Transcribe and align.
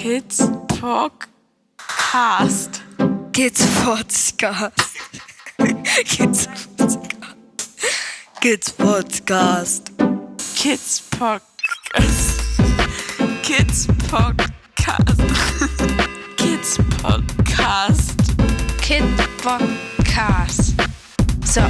Kids 0.00 0.40
Podcast. 0.80 2.80
Kids 3.34 3.60
Podcast. 3.84 4.80
Kids 6.06 6.48
Podcast. 6.48 7.12
Kids 8.40 8.72
Podcast. 8.72 9.92
Kids 10.56 11.00
Podcast. 11.10 12.40
Kids 13.42 13.86
Podcast. 14.08 15.20
Kids 16.38 16.78
Podcast. 16.78 18.18
Kid 18.80 19.04
Podcast. 19.42 20.72
So. 21.44 21.60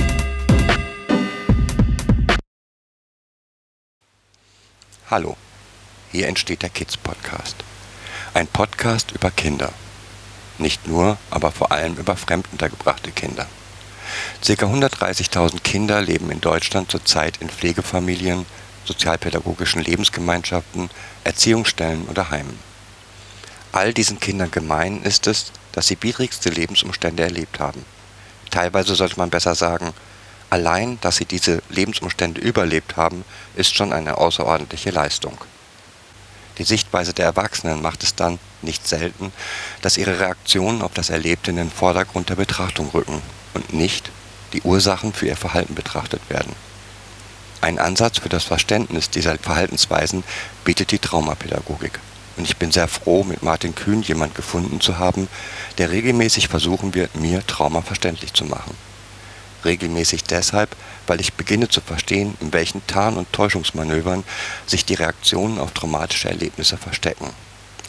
Hallo, 5.11 5.37
hier 6.13 6.29
entsteht 6.29 6.63
der 6.63 6.71
Kids 6.71 6.97
Podcast. 6.97 7.65
Ein 8.33 8.47
Podcast 8.47 9.11
über 9.13 9.31
Kinder. 9.31 9.73
Nicht 10.59 10.87
nur, 10.87 11.19
aber 11.31 11.51
vor 11.51 11.73
allem 11.73 11.97
über 11.97 12.17
fremduntergebrachte 12.17 13.11
Kinder. 13.11 13.47
Circa 14.43 14.67
130.000 14.67 15.61
Kinder 15.61 16.01
leben 16.01 16.31
in 16.31 16.41
Deutschland 16.41 16.91
zurzeit 16.91 17.39
in 17.39 17.49
Pflegefamilien, 17.49 18.47
sozialpädagogischen 18.85 19.83
Lebensgemeinschaften, 19.83 20.91
Erziehungsstellen 21.25 22.07
oder 22.09 22.31
Heimen. 22.31 22.59
All 23.73 23.93
diesen 23.93 24.21
Kindern 24.21 24.51
gemein 24.51 25.03
ist 25.03 25.27
es, 25.27 25.53
dass 25.73 25.89
sie 25.89 25.99
widrigste 26.01 26.51
Lebensumstände 26.51 27.23
erlebt 27.23 27.59
haben. 27.59 27.85
Teilweise 28.51 28.95
sollte 28.95 29.19
man 29.19 29.31
besser 29.31 29.55
sagen, 29.55 29.93
Allein, 30.51 30.99
dass 31.01 31.17
sie 31.17 31.27
diese 31.27 31.63
Lebensumstände 31.69 32.41
überlebt 32.41 32.97
haben, 32.97 33.25
ist 33.55 33.73
schon 33.73 33.93
eine 33.93 34.19
außerordentliche 34.19 34.91
Leistung. 34.91 35.39
Die 36.61 36.65
Sichtweise 36.65 37.15
der 37.15 37.25
Erwachsenen 37.25 37.81
macht 37.81 38.03
es 38.03 38.15
dann, 38.15 38.39
nicht 38.61 38.87
selten, 38.87 39.33
dass 39.81 39.97
ihre 39.97 40.21
Reaktionen 40.21 40.83
auf 40.83 40.93
das 40.93 41.09
Erlebte 41.09 41.53
in 41.53 41.57
den 41.57 41.71
Vordergrund 41.71 42.29
der 42.29 42.35
Betrachtung 42.35 42.91
rücken 42.91 43.23
und 43.55 43.73
nicht 43.73 44.11
die 44.53 44.61
Ursachen 44.61 45.15
für 45.15 45.27
ihr 45.27 45.39
Verhalten 45.39 45.75
betrachtet 45.75 46.21
werden. 46.29 46.55
Ein 47.63 47.79
Ansatz 47.79 48.19
für 48.19 48.29
das 48.29 48.45
Verständnis 48.45 49.09
dieser 49.09 49.39
Verhaltensweisen 49.39 50.23
bietet 50.63 50.91
die 50.91 50.99
Traumapädagogik. 50.99 51.99
Und 52.37 52.45
ich 52.45 52.59
bin 52.59 52.71
sehr 52.71 52.89
froh, 52.89 53.25
mit 53.25 53.43
Martin 53.43 53.75
Kühn 53.75 54.03
jemand 54.03 54.35
gefunden 54.35 54.83
zu 54.83 54.99
haben, 54.99 55.29
der 55.79 55.91
regelmäßig 55.91 56.49
versuchen 56.49 56.93
wird, 56.93 57.17
mir 57.17 57.47
Trauma 57.47 57.81
verständlich 57.81 58.35
zu 58.35 58.45
machen 58.45 58.77
regelmäßig 59.65 60.25
deshalb, 60.25 60.77
weil 61.07 61.21
ich 61.21 61.35
beginne 61.35 61.69
zu 61.69 61.81
verstehen, 61.81 62.37
in 62.41 62.53
welchen 62.53 62.87
Tarn 62.87 63.17
und 63.17 63.33
Täuschungsmanövern 63.33 64.25
sich 64.67 64.85
die 64.85 64.95
Reaktionen 64.95 65.59
auf 65.59 65.73
traumatische 65.73 66.29
Erlebnisse 66.29 66.77
verstecken. 66.77 67.31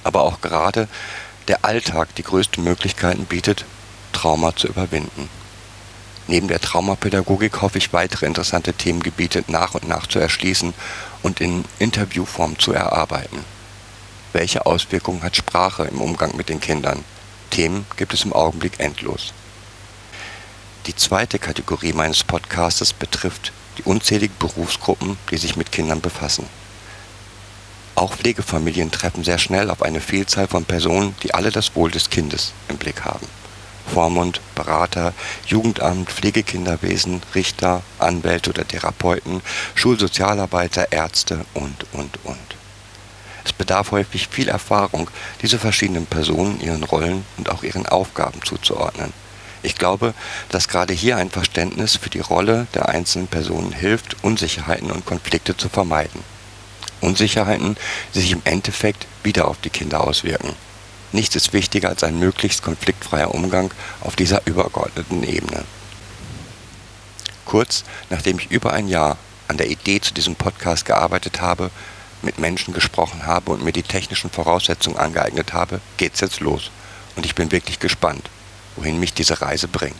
Aber 0.03 0.21
auch 0.21 0.41
gerade 0.41 0.87
der 1.47 1.65
Alltag 1.65 2.15
die 2.15 2.23
größten 2.23 2.63
Möglichkeiten 2.63 3.25
bietet, 3.25 3.65
Trauma 4.13 4.55
zu 4.55 4.67
überwinden. 4.67 5.29
Neben 6.27 6.47
der 6.47 6.61
Traumapädagogik 6.61 7.61
hoffe 7.61 7.77
ich 7.77 7.93
weitere 7.93 8.25
interessante 8.25 8.73
Themengebiete 8.73 9.43
nach 9.47 9.73
und 9.73 9.87
nach 9.87 10.07
zu 10.07 10.19
erschließen 10.19 10.73
und 11.23 11.41
in 11.41 11.65
Interviewform 11.79 12.57
zu 12.59 12.73
erarbeiten. 12.73 13.43
Welche 14.33 14.65
Auswirkungen 14.65 15.23
hat 15.23 15.35
Sprache 15.35 15.83
im 15.83 15.99
Umgang 15.99 16.37
mit 16.37 16.47
den 16.47 16.61
Kindern? 16.61 17.03
Themen 17.49 17.85
gibt 17.97 18.13
es 18.13 18.23
im 18.23 18.31
Augenblick 18.31 18.79
endlos. 18.79 19.33
Die 20.87 20.95
zweite 20.95 21.37
Kategorie 21.37 21.93
meines 21.93 22.23
Podcastes 22.23 22.91
betrifft 22.91 23.53
die 23.77 23.83
unzähligen 23.83 24.35
Berufsgruppen, 24.39 25.15
die 25.29 25.37
sich 25.37 25.55
mit 25.55 25.71
Kindern 25.71 26.01
befassen. 26.01 26.47
Auch 27.93 28.15
Pflegefamilien 28.15 28.89
treffen 28.89 29.23
sehr 29.23 29.37
schnell 29.37 29.69
auf 29.69 29.83
eine 29.83 30.01
Vielzahl 30.01 30.47
von 30.47 30.65
Personen, 30.65 31.15
die 31.21 31.35
alle 31.35 31.51
das 31.51 31.75
Wohl 31.75 31.91
des 31.91 32.09
Kindes 32.09 32.53
im 32.67 32.77
Blick 32.77 33.05
haben. 33.05 33.27
Vormund, 33.93 34.41
Berater, 34.55 35.13
Jugendamt, 35.45 36.09
Pflegekinderwesen, 36.09 37.21
Richter, 37.35 37.83
Anwälte 37.99 38.49
oder 38.49 38.67
Therapeuten, 38.67 39.41
Schulsozialarbeiter, 39.75 40.91
Ärzte 40.91 41.45
und, 41.53 41.85
und, 41.91 42.17
und. 42.23 42.37
Es 43.45 43.53
bedarf 43.53 43.91
häufig 43.91 44.29
viel 44.29 44.49
Erfahrung, 44.49 45.11
diese 45.43 45.59
verschiedenen 45.59 46.07
Personen 46.07 46.59
ihren 46.59 46.83
Rollen 46.83 47.23
und 47.37 47.51
auch 47.51 47.61
ihren 47.61 47.85
Aufgaben 47.85 48.41
zuzuordnen. 48.43 49.13
Ich 49.63 49.75
glaube, 49.75 50.13
dass 50.49 50.67
gerade 50.67 50.93
hier 50.93 51.17
ein 51.17 51.29
Verständnis 51.29 51.95
für 51.95 52.09
die 52.09 52.19
Rolle 52.19 52.67
der 52.73 52.89
einzelnen 52.89 53.27
Personen 53.27 53.71
hilft, 53.71 54.23
Unsicherheiten 54.23 54.91
und 54.91 55.05
Konflikte 55.05 55.55
zu 55.55 55.69
vermeiden. 55.69 56.23
Unsicherheiten, 56.99 57.77
die 58.13 58.21
sich 58.21 58.31
im 58.31 58.41
Endeffekt 58.43 59.07
wieder 59.23 59.47
auf 59.47 59.57
die 59.61 59.69
Kinder 59.69 60.01
auswirken. 60.01 60.55
Nichts 61.11 61.35
ist 61.35 61.53
wichtiger 61.53 61.89
als 61.89 62.03
ein 62.03 62.19
möglichst 62.19 62.63
konfliktfreier 62.63 63.33
Umgang 63.33 63.71
auf 64.01 64.15
dieser 64.15 64.45
übergeordneten 64.45 65.23
Ebene. 65.23 65.63
Kurz 67.45 67.83
nachdem 68.09 68.39
ich 68.39 68.49
über 68.49 68.73
ein 68.73 68.87
Jahr 68.87 69.17
an 69.47 69.57
der 69.57 69.69
Idee 69.69 69.99
zu 69.99 70.13
diesem 70.13 70.35
Podcast 70.35 70.85
gearbeitet 70.85 71.41
habe, 71.41 71.69
mit 72.21 72.39
Menschen 72.39 72.73
gesprochen 72.73 73.25
habe 73.25 73.51
und 73.51 73.63
mir 73.63 73.73
die 73.73 73.83
technischen 73.83 74.29
Voraussetzungen 74.29 74.97
angeeignet 74.97 75.53
habe, 75.53 75.81
geht's 75.97 76.21
jetzt 76.21 76.39
los. 76.39 76.71
Und 77.15 77.25
ich 77.25 77.35
bin 77.35 77.51
wirklich 77.51 77.79
gespannt 77.79 78.29
wohin 78.75 78.99
mich 78.99 79.13
diese 79.13 79.41
Reise 79.41 79.67
bringt. 79.67 79.95